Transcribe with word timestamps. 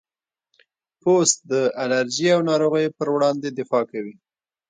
پوست 1.01 1.37
د 1.51 1.53
الرجي 1.81 2.27
او 2.35 2.41
ناروغیو 2.49 2.95
پر 2.97 3.07
وړاندې 3.15 3.49
دفاع 3.59 3.83
کوي. 3.91 4.15